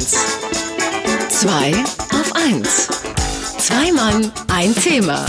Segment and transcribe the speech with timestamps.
[0.00, 0.16] 1.
[1.28, 2.88] 2 auf 1.
[3.58, 5.26] Zwei Mann, ein Thema.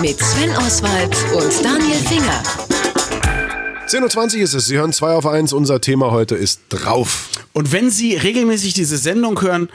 [0.00, 2.40] Mit Sven Oswald und Daniel Finger.
[3.88, 4.66] 10.20 Uhr ist es.
[4.66, 5.52] Sie hören 2 auf 1.
[5.52, 7.30] Unser Thema heute ist drauf.
[7.52, 9.68] Und wenn Sie regelmäßig diese Sendung hören,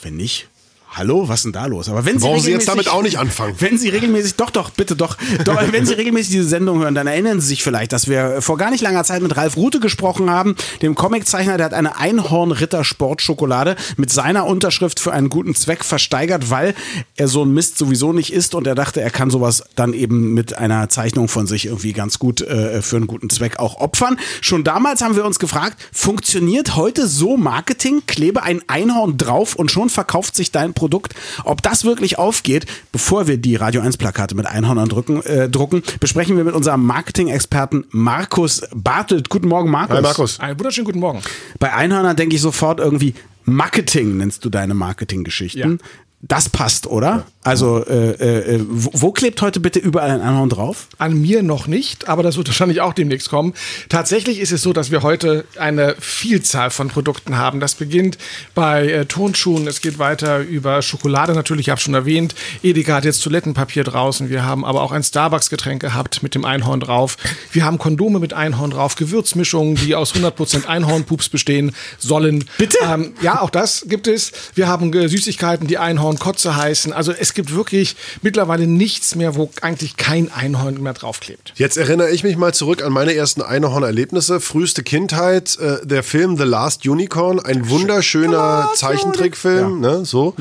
[0.00, 0.48] wenn nicht,
[0.96, 1.88] Hallo, was ist denn da los?
[1.88, 3.56] Aber wenn Sie Brauchen Sie jetzt damit auch nicht anfangen.
[3.58, 7.08] Wenn Sie regelmäßig, doch, doch, bitte doch, doch wenn Sie regelmäßig diese Sendung hören, dann
[7.08, 10.30] erinnern Sie sich vielleicht, dass wir vor gar nicht langer Zeit mit Ralf Rute gesprochen
[10.30, 16.50] haben, dem Comiczeichner, der hat eine Einhorn-Ritter-Sportschokolade mit seiner Unterschrift für einen guten Zweck versteigert,
[16.50, 16.76] weil
[17.16, 20.32] er so ein Mist sowieso nicht isst und er dachte, er kann sowas dann eben
[20.32, 24.16] mit einer Zeichnung von sich irgendwie ganz gut äh, für einen guten Zweck auch opfern.
[24.40, 28.02] Schon damals haben wir uns gefragt, funktioniert heute so Marketing?
[28.06, 30.83] Klebe ein Einhorn drauf und schon verkauft sich dein Produkt.
[31.44, 35.82] Ob das wirklich aufgeht, bevor wir die Radio 1 Plakate mit Einhörnern drücken, äh, drucken,
[36.00, 39.28] besprechen wir mit unserem Marketing-Experten Markus Bartelt.
[39.28, 39.96] Guten Morgen, Markus.
[39.96, 40.40] Hi Markus.
[40.40, 41.20] Einen wunderschönen guten Morgen.
[41.58, 45.72] Bei Einhörnern denke ich sofort irgendwie Marketing, nennst du deine Marketinggeschichten.
[45.72, 45.86] Ja.
[46.26, 47.26] Das passt, oder?
[47.42, 50.88] Also, äh, äh, wo, wo klebt heute bitte überall ein Einhorn drauf?
[50.96, 53.52] An mir noch nicht, aber das wird wahrscheinlich auch demnächst kommen.
[53.90, 57.60] Tatsächlich ist es so, dass wir heute eine Vielzahl von Produkten haben.
[57.60, 58.16] Das beginnt
[58.54, 62.34] bei äh, Turnschuhen, es geht weiter über Schokolade natürlich, ich habe schon erwähnt.
[62.62, 64.30] Edeka hat jetzt Toilettenpapier draußen.
[64.30, 67.18] Wir haben aber auch ein Starbucks-Getränk gehabt mit dem Einhorn drauf.
[67.52, 72.46] Wir haben Kondome mit Einhorn drauf, Gewürzmischungen, die aus 100% Einhornpups bestehen sollen.
[72.56, 72.78] Bitte?
[72.82, 74.32] Ähm, ja, auch das gibt es.
[74.54, 75.76] Wir haben äh, Süßigkeiten, die
[76.14, 76.92] Einhornkotze heißen.
[76.92, 81.52] Also es gibt wirklich mittlerweile nichts mehr, wo eigentlich kein Einhorn mehr draufklebt.
[81.56, 84.40] Jetzt erinnere ich mich mal zurück an meine ersten Einhorn-Erlebnisse.
[84.40, 90.34] Früheste Kindheit, äh, der Film The Last Unicorn, ein wunderschöner Zeichentrickfilm, ne, so.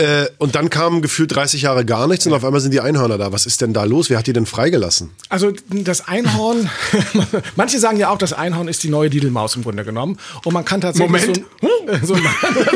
[0.00, 3.18] Äh, und dann kamen gefühlt 30 Jahre gar nichts und auf einmal sind die Einhörner
[3.18, 3.32] da.
[3.32, 4.08] Was ist denn da los?
[4.08, 5.10] Wer hat die denn freigelassen?
[5.28, 6.70] Also das Einhorn,
[7.56, 10.18] manche sagen ja auch, das Einhorn ist die neue Didelmaus im Grunde genommen.
[10.44, 11.44] Und man kann tatsächlich Moment.
[12.02, 12.22] so, ein-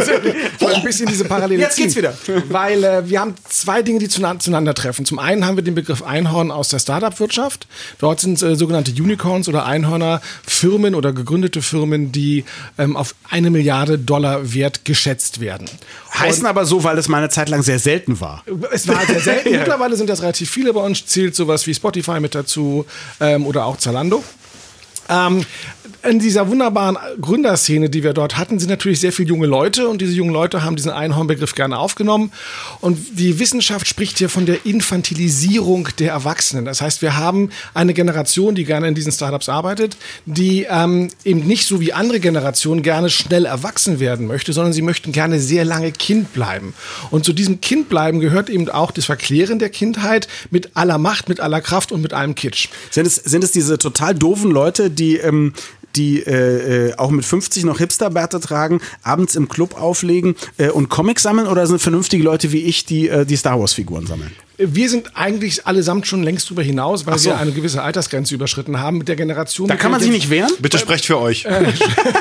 [0.05, 0.11] so,
[0.61, 2.03] so ein bisschen diese Parallele Jetzt geht's ziehen.
[2.03, 2.15] wieder.
[2.51, 5.07] Weil äh, wir haben zwei Dinge, die zueinander treffen.
[5.07, 7.67] Zum einen haben wir den Begriff Einhorn aus der Startup-Wirtschaft.
[7.99, 12.45] Dort sind äh, sogenannte Unicorns oder Einhörner Firmen oder gegründete Firmen, die
[12.77, 15.69] ähm, auf eine Milliarde Dollar wert geschätzt werden.
[16.19, 18.43] Heißen aber so, weil es mal eine Zeit lang sehr selten war.
[18.73, 19.51] Es war sehr selten.
[19.59, 21.07] Mittlerweile sind das relativ viele bei uns.
[21.07, 22.87] Zählt sowas wie Spotify mit dazu
[23.21, 24.25] ähm, oder auch Zalando.
[25.09, 25.45] Ähm,
[26.05, 30.01] in dieser wunderbaren Gründerszene, die wir dort hatten, sind natürlich sehr viele junge Leute und
[30.01, 32.33] diese jungen Leute haben diesen Einhornbegriff gerne aufgenommen.
[32.81, 36.65] Und die Wissenschaft spricht hier von der Infantilisierung der Erwachsenen.
[36.65, 41.41] Das heißt, wir haben eine Generation, die gerne in diesen Startups arbeitet, die ähm, eben
[41.41, 45.65] nicht so wie andere Generationen gerne schnell erwachsen werden möchte, sondern sie möchten gerne sehr
[45.65, 46.75] lange Kind bleiben.
[47.11, 51.29] Und zu diesem Kind bleiben gehört eben auch das Verklären der Kindheit mit aller Macht,
[51.29, 52.69] mit aller Kraft und mit allem Kitsch.
[52.91, 55.55] Sind es, sind es diese total doofen Leute, die, ähm,
[55.97, 60.89] die äh, äh, auch mit 50 noch Hipsterbärte tragen, abends im Club auflegen äh, und
[60.89, 64.33] Comics sammeln oder sind vernünftige Leute wie ich, die äh, die Star Wars-Figuren sammeln?
[64.57, 67.31] Wir sind eigentlich allesamt schon längst drüber hinaus, weil so.
[67.31, 69.67] wir eine gewisse Altersgrenze überschritten haben mit der Generation.
[69.67, 70.51] Da kann man sich nicht wehren?
[70.61, 71.45] Bitte sprecht für euch.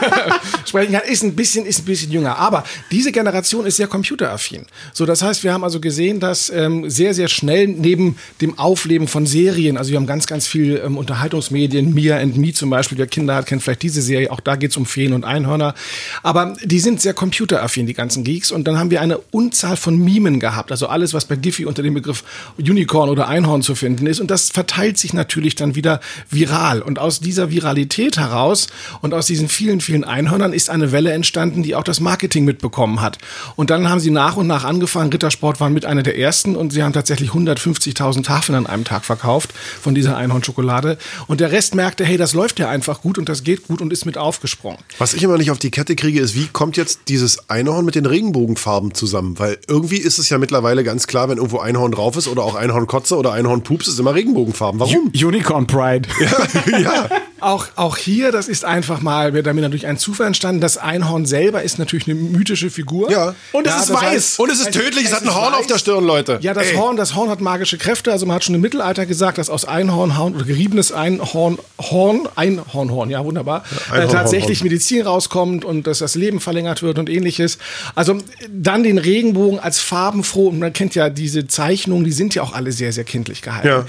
[0.65, 2.37] sprechen kann, ist ein bisschen, ist ein bisschen jünger.
[2.37, 4.65] Aber diese Generation ist sehr computeraffin.
[4.93, 9.07] So, das heißt, wir haben also gesehen, dass ähm, sehr, sehr schnell neben dem Aufleben
[9.07, 12.97] von Serien, also wir haben ganz, ganz viel ähm, Unterhaltungsmedien, Mia and Me zum Beispiel,
[12.97, 15.75] wer Kinder hat, kennt vielleicht diese Serie, auch da geht's um Feen und Einhörner.
[16.23, 18.51] Aber die sind sehr computeraffin, die ganzen Geeks.
[18.51, 21.83] Und dann haben wir eine Unzahl von Mimen gehabt, also alles, was bei Giphy unter
[21.83, 22.22] dem Begriff
[22.57, 24.19] Unicorn oder Einhorn zu finden ist.
[24.19, 26.81] Und das verteilt sich natürlich dann wieder viral.
[26.81, 28.67] Und aus dieser Viralität heraus
[29.01, 33.01] und aus diesen vielen, vielen Einhörnern ist eine Welle entstanden, die auch das Marketing mitbekommen
[33.01, 33.17] hat.
[33.55, 35.11] Und dann haben sie nach und nach angefangen.
[35.11, 39.05] Rittersport waren mit einer der ersten und sie haben tatsächlich 150.000 Tafeln an einem Tag
[39.05, 40.97] verkauft von dieser Einhornschokolade.
[41.27, 43.93] Und der Rest merkte, hey, das läuft ja einfach gut und das geht gut und
[43.93, 44.79] ist mit aufgesprungen.
[44.97, 47.95] Was ich immer nicht auf die Kette kriege, ist, wie kommt jetzt dieses Einhorn mit
[47.95, 49.37] den Regenbogenfarben zusammen?
[49.39, 52.55] Weil irgendwie ist es ja mittlerweile ganz klar, wenn irgendwo Einhorn drauf ist oder auch
[52.55, 54.79] Einhornkotze oder Einhornpups, ist immer Regenbogenfarben.
[54.79, 55.11] Warum?
[55.13, 56.07] Unicorn Pride.
[56.81, 57.09] ja.
[57.43, 60.61] Auch, auch hier, das ist einfach mal damit natürlich ein Zufall entstanden.
[60.61, 63.11] Das Einhorn selber ist natürlich eine mythische Figur.
[63.11, 63.35] Ja.
[63.51, 64.39] Und es ist das weiß.
[64.39, 65.59] Und es ist tödlich, es, hat ein ist Horn weiß.
[65.59, 66.37] auf der Stirn, Leute.
[66.41, 66.75] Ja, das Ey.
[66.75, 68.11] Horn, das Horn hat magische Kräfte.
[68.11, 73.09] Also man hat schon im Mittelalter gesagt, dass aus Einhornhauen oder geriebenes Einhorn, Horn, Einhornhorn,
[73.09, 74.11] ja wunderbar, äh, Einhornhorn.
[74.15, 77.57] tatsächlich Medizin rauskommt und dass das Leben verlängert wird und ähnliches.
[77.95, 78.17] Also
[78.49, 82.53] dann den Regenbogen als farbenfroh und man kennt ja diese Zeichnungen, die sind ja auch
[82.53, 83.67] alle sehr, sehr kindlich gehalten.
[83.67, 83.85] Ja.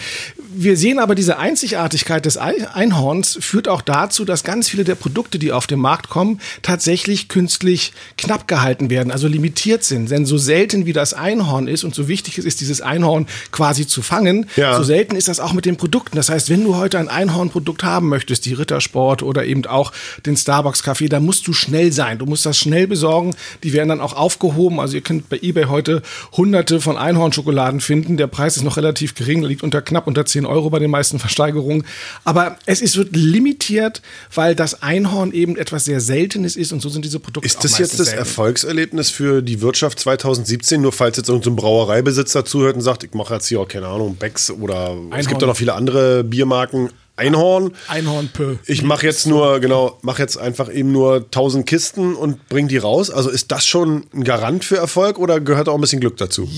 [0.56, 4.94] Wir sehen aber diese Einzigartigkeit des Ei- Einhorns führt auch dazu, dass ganz viele der
[4.94, 10.10] Produkte, die auf den Markt kommen, tatsächlich künstlich knapp gehalten werden, also limitiert sind.
[10.10, 13.86] Denn so selten wie das Einhorn ist und so wichtig es ist, dieses Einhorn quasi
[13.86, 14.76] zu fangen, Ja.
[14.76, 16.16] so selten ist das auch mit den Produkten.
[16.16, 19.92] Das heißt, wenn du heute ein Einhornprodukt haben möchtest, die Rittersport oder eben auch
[20.26, 22.18] den Starbucks-Kaffee, da musst du schnell sein.
[22.18, 23.34] Du musst das schnell besorgen.
[23.62, 24.80] Die werden dann auch aufgehoben.
[24.80, 26.02] Also ihr könnt bei eBay heute
[26.36, 28.16] hunderte von Einhornschokoladen finden.
[28.16, 31.18] Der Preis ist noch relativ gering, liegt unter knapp unter 10 Euro bei den meisten
[31.18, 31.84] Versteigerungen.
[32.24, 34.02] Aber es ist, wird limitiert,
[34.34, 37.78] weil das Einhorn eben etwas sehr Seltenes ist und so sind diese Produkte Ist das
[37.78, 38.20] jetzt das selten.
[38.20, 40.80] Erfolgserlebnis für die Wirtschaft 2017?
[40.80, 44.16] Nur falls jetzt irgendein Brauereibesitzer zuhört und sagt, ich mache jetzt hier auch keine Ahnung,
[44.16, 46.90] Becks oder es gibt ja noch viele andere Biermarken.
[47.16, 47.72] Einhorn.
[47.86, 48.56] Einhornpö.
[48.66, 52.78] Ich mache jetzt nur, genau, mache jetzt einfach eben nur 1000 Kisten und bring die
[52.78, 53.08] raus.
[53.08, 56.48] Also ist das schon ein Garant für Erfolg oder gehört auch ein bisschen Glück dazu?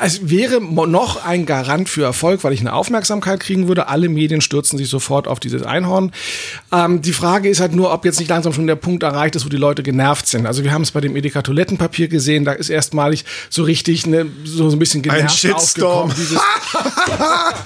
[0.00, 3.88] Es wäre mo- noch ein Garant für Erfolg, weil ich eine Aufmerksamkeit kriegen würde.
[3.88, 6.12] Alle Medien stürzen sich sofort auf dieses Einhorn.
[6.72, 9.44] Ähm, die Frage ist halt nur, ob jetzt nicht langsam schon der Punkt erreicht ist,
[9.44, 10.46] wo die Leute genervt sind.
[10.46, 14.26] Also wir haben es bei dem Edeka Toilettenpapier gesehen, da ist erstmalig so richtig ne,
[14.44, 16.10] so, so ein bisschen genervt Shitstorm.
[16.10, 16.14] aufgekommen.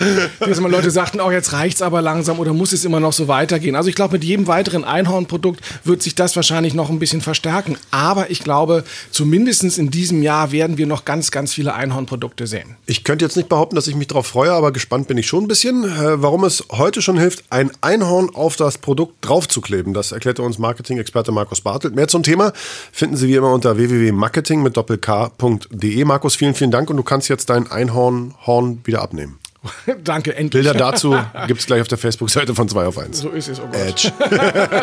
[0.47, 3.29] Dieses, mal Leute sagten, oh, jetzt reicht's aber langsam oder muss es immer noch so
[3.29, 3.77] weitergehen.
[3.77, 7.77] Also ich glaube, mit jedem weiteren Einhornprodukt wird sich das wahrscheinlich noch ein bisschen verstärken.
[7.91, 11.75] Aber ich glaube, zumindest in diesem Jahr werden wir noch ganz, ganz viele
[12.09, 12.77] Einhornprodukte sehen.
[12.87, 15.45] Ich könnte jetzt nicht behaupten, dass ich mich darauf freue, aber gespannt bin ich schon
[15.45, 15.85] ein bisschen.
[15.85, 20.59] Äh, warum es heute schon hilft, ein Einhorn auf das Produkt draufzukleben, das erklärte uns
[20.59, 21.95] Marketing-Experte Markus Bartelt.
[21.95, 22.53] Mehr zum Thema
[22.93, 26.05] finden Sie wie immer unter www.marketing mit doppelk.de.
[26.05, 29.39] Markus, vielen, vielen Dank und du kannst jetzt dein Einhornhorn wieder abnehmen.
[30.05, 30.65] Danke, endlich.
[30.65, 31.17] Bilder dazu
[31.47, 33.19] gibt es gleich auf der Facebook-Seite von 2 auf 1.
[33.19, 33.75] So ist es, oh Gott.
[33.75, 34.13] Edge.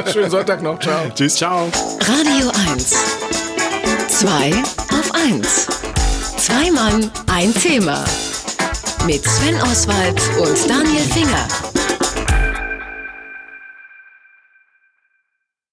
[0.12, 1.10] Schönen Sonntag noch, ciao.
[1.16, 1.36] Tschüss.
[1.36, 1.72] Ciao.
[2.02, 2.94] Radio 1.
[4.10, 4.52] Zwei
[4.92, 5.65] auf 1.
[6.56, 8.06] Zwei Mann, ein Thema.
[9.06, 11.65] Mit Sven Oswald und Daniel Finger.